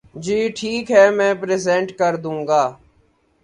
[0.15, 2.63] جی ٹھیک ہے میں پریزینٹ کردوں گا۔